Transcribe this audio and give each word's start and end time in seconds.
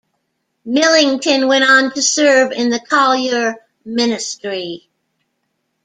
Millington 0.65 1.47
went 1.47 1.63
on 1.63 1.91
to 1.93 2.01
serve 2.01 2.51
in 2.51 2.71
the 2.71 2.79
Collier 2.79 3.57
Ministry. 3.85 4.89